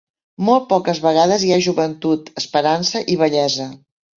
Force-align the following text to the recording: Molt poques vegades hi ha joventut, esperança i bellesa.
Molt 0.45 0.63
poques 0.71 1.01
vegades 1.03 1.45
hi 1.49 1.53
ha 1.57 1.61
joventut, 1.65 2.33
esperança 2.43 3.07
i 3.17 3.21
bellesa. 3.25 3.73